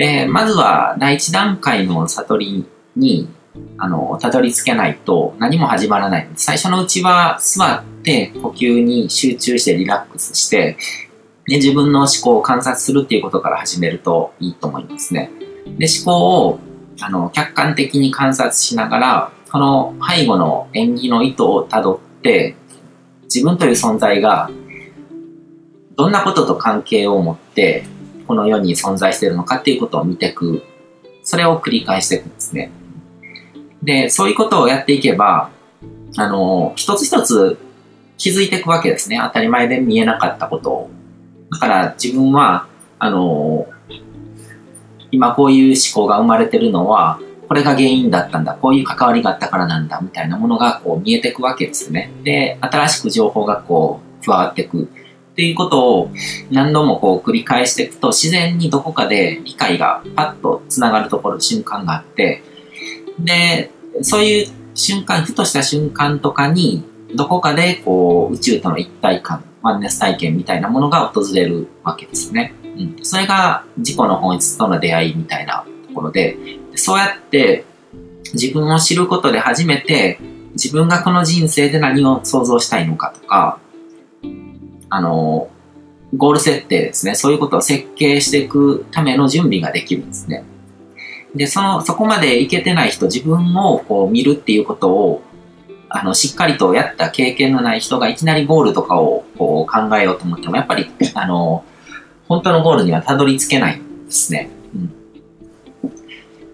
[0.00, 2.66] で、まずは第一段階の悟り
[2.96, 3.28] に、
[3.76, 6.28] あの、たどり着けないと何も始まらない。
[6.36, 10.78] 最初のうちは座って呼吸に集中してリラックスして、
[11.46, 15.30] で、自分の思考を観察するっていうことから始めるといいと思いますね。
[15.76, 16.60] で、思考を、
[17.02, 22.56] あの、客観的に観察しながら、この背後の演技の意図をたどって、
[23.24, 24.50] 自分という存在が
[25.94, 27.84] どんなことと関係を持って
[28.30, 30.62] この世に存在しているのかっていうことを見ていく。
[31.24, 32.70] それを繰り返していくんですね。
[33.82, 35.50] で、そういうことをやっていけば、
[36.16, 37.58] あの、一つ一つ
[38.18, 39.18] 気づいていくわけですね。
[39.20, 40.90] 当たり前で見えなかったことを。
[41.50, 42.68] だから自分は、
[43.00, 43.66] あの、
[45.10, 47.18] 今こういう思考が生まれてるのは、
[47.48, 52.12] これが原因だったんだ、こういう関わりがあったからなんだ、みたいなものがこう見えていくわけですね。
[52.22, 54.88] で、新しく情報がこう加わっていく。
[55.40, 56.10] っていうことを
[56.50, 62.42] 何度もこう繰り返していくと自然にどこかで理解がパッとつながるところ、瞬間があって、
[63.18, 63.70] で、
[64.02, 72.52] そういう瞬間、ふとした瞬間とかにどこかでこう宇宙との一体感、ワンネス体験みたいなものが訪れるわけですね。
[72.62, 72.96] うん。
[73.02, 76.36] それが自己の本質との出会いみたいなところで、
[76.74, 77.64] そうやって
[78.34, 80.18] 自分を知ることで初めて
[80.52, 83.58] 自分がこの人生で何を想像したいのかとか、
[84.90, 85.48] あの、
[86.16, 87.14] ゴール設定ですね。
[87.14, 90.44] そういうことを設計していくための準備ができるんですね。
[91.34, 95.22] で、その、そこまでいけてない人、自分をこう見るっていうことを、
[95.88, 101.64] あの、しっかりとやった経験のない人がいきなりゴールとかをこう考えようと思っても、やっぱり、あの、
[102.28, 104.50] 本当のゴールにはたどり着けないんですね。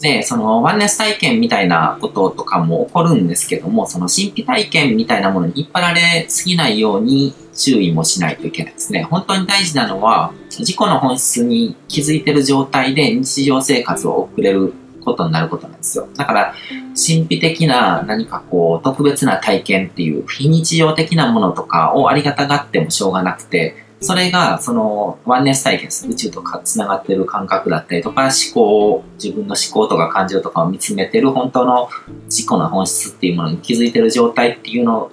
[0.00, 9.02] で、そのワンネス体験みたいなこととかも起こるんですけども、その神秘体験みたいなものに引っ張られすぎないように注意もしないといけないですね。
[9.02, 14.72] 本当に大事なのは、自己の本質に気づいてる状態で日常生活を送れる
[15.04, 16.08] ことになることなんですよ。
[16.16, 16.54] だから、
[16.94, 26.08] 神秘的な何かこう、特別な体験っていう非日常的なものとかをありがたがってもしょうがなくて、それが、その、ワンネス体験です。
[26.08, 31.88] 宇宙とか繋がってる感覚だったりとか、思考、自分の思考とか感情とかを見つめてる本当の
[32.24, 35.10] 自己の本質っていうものに気づいてる状態っていうの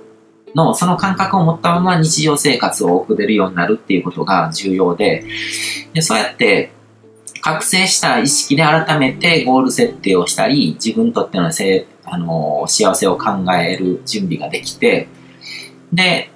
[0.55, 5.25] の、その感覚を持ったまま日常生活を送れるようになるっていうことが重要で、
[5.93, 6.71] でそうやって、
[7.41, 15.07] 覚醒した意識で改めてゴール設定をしたり、自分にとってのせあの幸せを考える準備ができて、
[15.93, 16.31] で、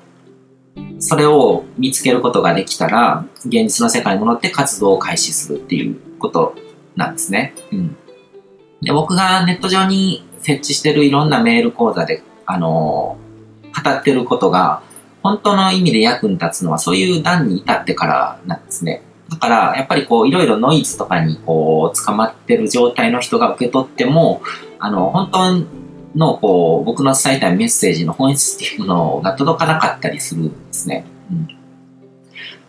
[1.11, 6.55] それを見つけることができたら、現実の世界に戻って活動を開始するっていうこと
[6.95, 7.53] なんですね。
[7.73, 7.97] うん。
[8.81, 14.83] で、僕がネット上に設置してるいろんなメール講座で、あのー、語ってることが、
[15.21, 19.03] 本当の意味で役に立つのはそういう段に至ってからなんですね。
[19.29, 24.41] だから、やっぱりこう、いろいろノイズとかにこう、捕まってる状態の人が受け取っても、
[24.79, 25.80] あの、本当
[26.15, 31.05] の、こう、僕の伝えたいメッセージの本質っていうのが届かなかったりするんですね。
[31.31, 31.47] うん。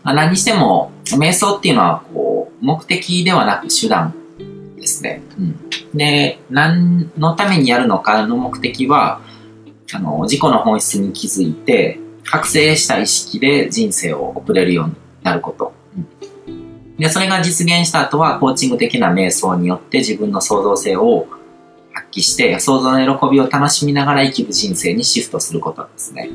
[0.02, 4.14] ま、何にしても、瞑想っていうのは、こう、目的ではなく手段
[4.76, 5.22] ですね。
[5.38, 5.56] うん。
[5.94, 9.20] で、何のためにやるのかの目的は、
[9.92, 15.72] あの、自己の本質に気づいて、覚醒した意識で人生を送れるようになること。
[16.48, 21.26] うん、で、それが実現した後は、コーチング的な瞑想によって自分の創造性を
[22.18, 26.30] 揮して、想像の喜びを楽しみながら生きる人生にシフトすることですね。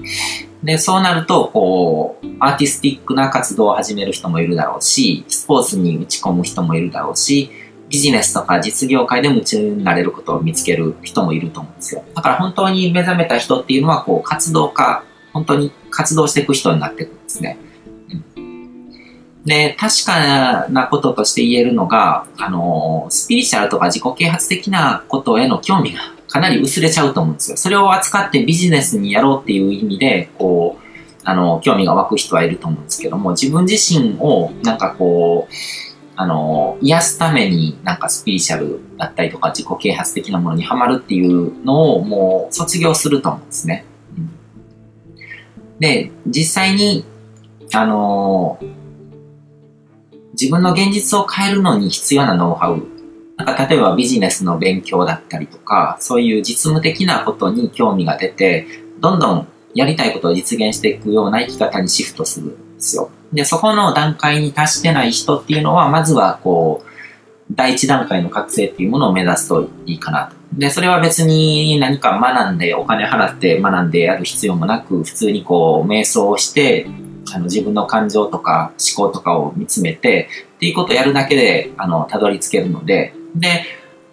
[0.63, 7.51] で、そうなると、こう、アーティスティックな活動を始める人もいるだろうし、スポーツに打ち込む人もいるだろうし、
[7.89, 12.03] ビジネスとか実業界で夢中になれることを見つける人もいると思うんですよ。
[12.15, 17.57] だから本当に目覚めた人っていうのは、こう、活動家、本当に活動していく人になっていくんですね。
[19.47, 27.57] で、確かなこととして言えるのが、あの、スピリチュアルとか自己啓発的なことへの興味がかなり薄れちゃうと思うんですよ。
[27.57, 30.83] それを扱ってビジネスにやろうっていう意味で、こう、
[31.23, 35.53] あの、興味が湧く人はいると思うんですけども、自分自身をなんかこう、
[36.17, 43.85] あの、癒すためになんかスピリチュアルだったりとか自己啓発的なものにはまるっていうのをもう卒業すると思うんですね。
[44.17, 47.05] うん、で、実際に、
[47.73, 48.59] あの
[50.39, 52.84] 自分の現実を変えるのに必要なノウハウ。
[53.38, 58.68] なんか例えばビジネスの勉強だったりとか、そういう実務的なことに興味が出て、
[59.00, 63.10] どんどんやりたいことを実現していくような生き方にシフトするんですよ。
[63.34, 66.88] で、そこの段階に達してない人っていうのは、まずはこう、
[67.51, 70.36] 第一段階の覚醒っていうものを目指すといいかなと。
[70.54, 76.88] で、それは別に何か学んで、お金払って学んでやる必要もなく、普通にこう、瞑想をして、
[77.33, 83.63] あの自分の感情とか思考とかを見つめて、っていうことをやるだけで、あの、たどり着けるので、で、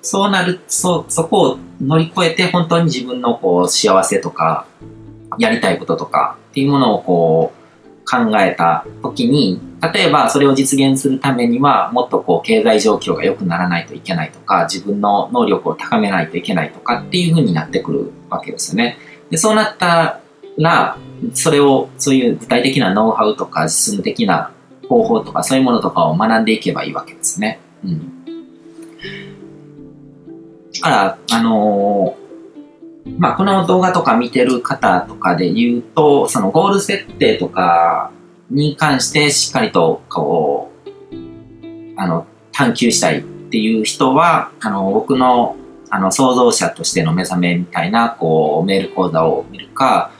[0.02, 4.66] そうなる、そ、そこを乗り越えて本当に自分のこう幸せとか、
[5.38, 7.64] やりたいこととかっていうものをこう
[8.04, 9.60] 考えた時に、
[9.92, 18.98] 例えばそれを実現するためにはもっとこう経済状況が良くならないといけないとか、自分の能力を高めないといけないとかっていう風になってくるわけですよね。
[19.30, 20.20] で、そうなった
[20.58, 20.98] ら、
[21.32, 24.52] それを、そういう具体的なノウハウとか実務的な
[24.88, 27.60] 方法とかそういうものとかを学んでいけばいいわけですね。
[27.84, 28.24] うん。
[30.74, 38.10] だから、あのー、まあ、この動画とか見てる方とかで言うと、そのゴール設定とか
[38.50, 40.70] に関してしっかりと、こ
[41.12, 41.14] う、
[41.96, 45.56] あの、探求したいっていう人は、あの、僕の、
[45.90, 50.10] あの、創造者としての目覚めみたいな、こう、メール講座を見るか、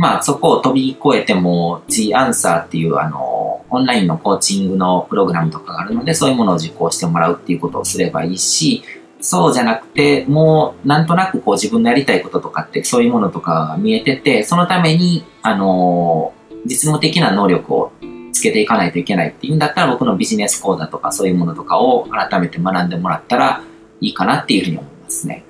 [0.00, 8.82] まあ、そこを飛び越えても、G アンサーっていう、あの、オンラインのコーチングのプログラムとかがあるので、そういうものを受講してもらうっていうことをすればいいし、
[9.20, 16.32] そうじゃなくて、もうなんとなくこう自分のやりたいこととかってそういうものとかが見えてて、そのために、あの
[16.64, 17.92] 実務的な能力を
[18.32, 23.62] つけていかないといけないっていうんだったら僕のビジネス講座とかそういうものとかを改めて学んでもらったら
[24.00, 25.44] いいかなっていうふうに思いますね。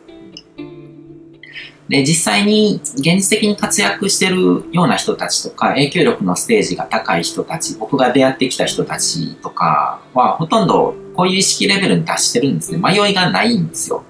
[1.90, 12.78] で、実際に現実的に活躍してるような人たちとか、影響力のステージが高い人たち、僕が出会ってきた人たちとかは、ほとんどこういう意識レベルに達してるんですね。
[12.78, 14.04] 迷いがないんですよ。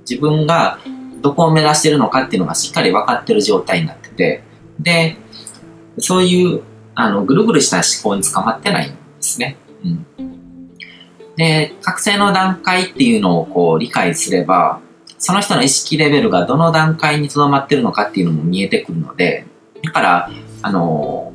[0.00, 0.80] 自分が
[1.22, 4.42] どこを目指してるのかっていうのがしっかり分かってる状態になってて、
[4.80, 5.16] で、
[5.98, 6.62] そういう、
[6.96, 9.56] あの、ぐるぐるした思考に捕まってないんですね。
[9.84, 10.74] うん。
[11.36, 14.80] で、覚醒の段階っていうのをこう理解すれば、
[15.20, 19.44] その人の意識レベルがどの段階にとどまってるのかっていうのも見えてくるので、
[19.84, 20.30] だから、
[20.62, 21.32] あの、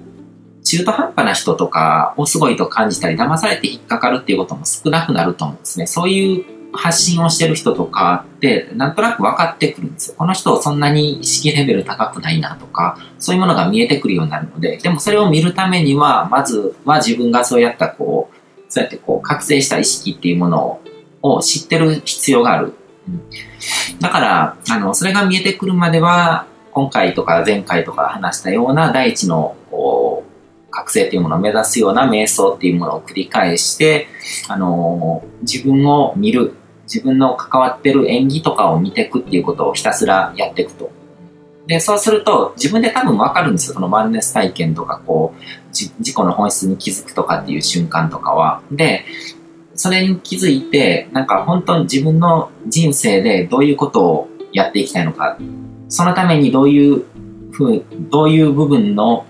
[0.64, 5.86] 中途半端な人とかをすごいと感じたり、騙されて引っかかるっていうことも少なくなると思うんですね。
[5.86, 10.16] そういう発信をしてる人とかって、なんとなく分かってくるんですよ。
[10.18, 18.36] この人そんなに意識レベル高くないなとか、そういうものが見えてくるようになるので、でもそれを見るためには、まずは自分がそうやったこう、
[18.68, 20.80] そうやってこう、覚醒した意識っていうもの
[21.22, 22.74] を知ってる必要がある
[24.00, 34.08] だから、あの、それが見えてくるまでは、今回とか前回とか話したような第一の、こう、覚醒というものを目指すような瞑想っていうものを繰り返して、
[34.50, 36.54] あの、自分を見る、
[36.84, 40.92] 自分の関わってる演技とかを見ていくっていうことをひたすらやっていくと。
[41.68, 43.74] で、そうすると、自分で多分わかるんですよ。
[43.74, 48.62] そのマンネス体験とか、こう、自己の本質に気づくとかっていう瞬間とかは。
[48.72, 49.06] で、
[49.76, 55.38] それに気づいて、なんか本当に自分の人生でどういうことをやっていきたいのか、
[55.90, 57.04] そのためにどういう
[57.52, 59.26] ふう、どういう部分の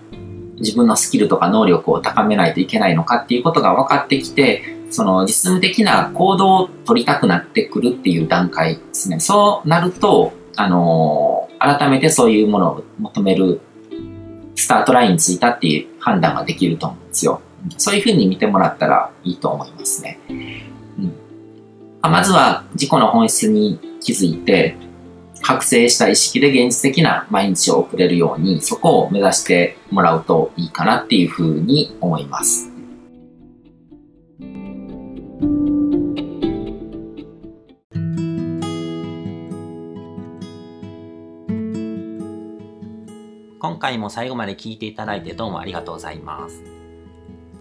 [0.58, 9.20] 自分のスキルとか能力を高めないといけないのかっていうことが分かってきて、その実務的な行動を取りたくなってくるっていう段階ですね。
[9.20, 13.62] そうなると、あのー、改めてそういうものを求める
[14.56, 17.42] スタートラインについたっていう判断ができると思うんですよ。
[17.78, 20.20] そういうふうに見てもらったらいいと思いますね。
[20.30, 21.14] うん、
[22.02, 24.78] まずは自己の本質に気づいて、
[25.42, 32.72] 覚醒した意識で現実的な毎日を送れるように、そこを目指してもらうといいかなっていうふうに思います。
[43.60, 46.85] 今回も最後まで聞いていただいてどうもありがとうございます。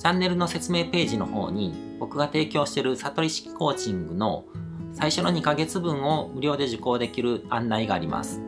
[0.05, 4.45] チャンネルの説明ページの方に僕が提供している悟り式コーチングの
[4.93, 8.43] 最初の2ヶ月分を無料で受講できる案内があります。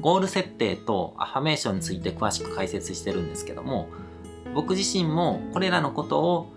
[0.00, 3.88] ゴール設定とアファメーションについて詳しく解説してるんですけども、
[4.54, 6.52] 僕自身もこれらのことを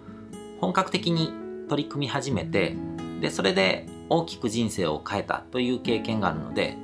[0.62, 1.34] 本格的に
[1.68, 2.76] 取り組み始めて、
[3.22, 6.78] で、それで大きく人生を変えたという経験があるので、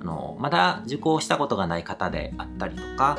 [0.00, 3.18] あの、まだ受講したことがない方であったりとか、